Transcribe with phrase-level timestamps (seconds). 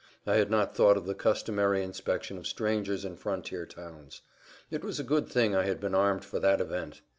[0.25, 4.23] I had not thought of the customary inspection of strangers in frontier towns.
[4.71, 7.01] It was a good thing I had been armed for that event.